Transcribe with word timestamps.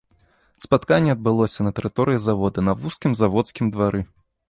Спатканне 0.65 1.11
адбылося 1.17 1.67
на 1.67 1.71
тэрыторыі 1.81 2.25
завода, 2.27 2.67
на 2.71 2.79
вузкім 2.83 3.11
заводскім 3.25 3.65
двары. 3.79 4.01